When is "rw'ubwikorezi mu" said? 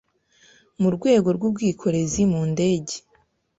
1.37-2.41